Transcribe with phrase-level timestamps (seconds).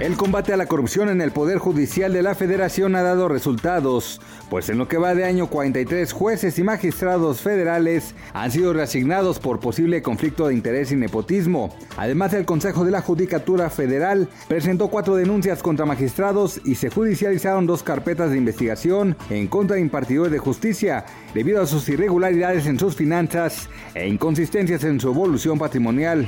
[0.00, 4.18] El combate a la corrupción en el Poder Judicial de la Federación ha dado resultados,
[4.48, 9.38] pues en lo que va de año 43 jueces y magistrados federales han sido reasignados
[9.38, 11.76] por posible conflicto de interés y nepotismo.
[11.98, 17.66] Además, el Consejo de la Judicatura Federal presentó cuatro denuncias contra magistrados y se judicializaron
[17.66, 22.78] dos carpetas de investigación en contra de impartidores de justicia debido a sus irregularidades en
[22.78, 26.26] sus finanzas e inconsistencias en su evolución patrimonial.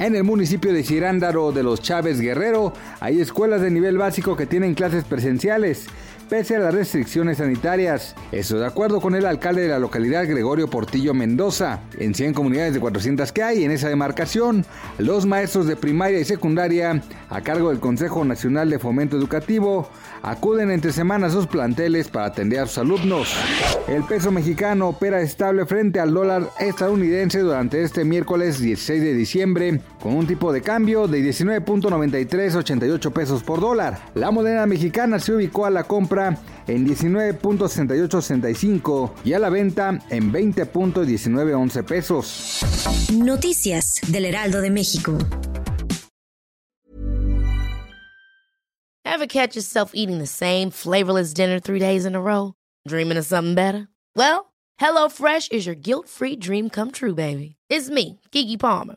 [0.00, 4.46] En el municipio de Cirándaro de los Chávez Guerrero hay escuelas de nivel básico que
[4.46, 5.88] tienen clases presenciales,
[6.30, 8.14] pese a las restricciones sanitarias.
[8.32, 11.80] Eso de acuerdo con el alcalde de la localidad Gregorio Portillo Mendoza.
[11.98, 14.64] En 100 comunidades de 400 que hay en esa demarcación,
[14.96, 19.90] los maestros de primaria y secundaria, a cargo del Consejo Nacional de Fomento Educativo,
[20.22, 23.34] acuden entre semanas a sus planteles para atender a sus alumnos.
[23.86, 29.80] El peso mexicano opera estable frente al dólar estadounidense durante este miércoles 16 de diciembre,
[30.00, 33.98] con un tipo de cambio de 19.9388 pesos por dólar.
[34.14, 40.32] La moneda mexicana se ubicó a la compra en 19.6865 y a la venta en
[40.32, 42.60] 20.1911 pesos.
[43.12, 45.16] Noticias del Heraldo de México.
[49.04, 52.54] Ever catch yourself eating the same flavorless dinner three days in a row?
[52.88, 53.88] Dreaming of something better?
[54.16, 54.46] Well,
[54.80, 57.56] HelloFresh is your guilt-free dream come true, baby.
[57.68, 58.96] It's me, Kiki Palmer.